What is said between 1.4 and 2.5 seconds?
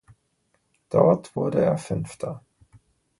er Fünfter.